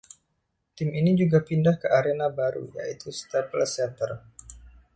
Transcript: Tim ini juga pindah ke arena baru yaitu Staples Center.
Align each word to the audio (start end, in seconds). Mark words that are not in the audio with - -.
Tim 0.75 0.89
ini 0.99 1.11
juga 1.21 1.37
pindah 1.47 1.75
ke 1.81 1.85
arena 1.99 2.25
baru 2.39 2.63
yaitu 2.79 3.07
Staples 3.21 3.71
Center. 3.77 4.09